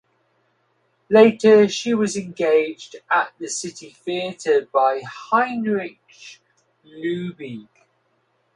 [1.11, 6.39] Later she was engaged at the city theater by Heinrich
[6.83, 7.67] Laube.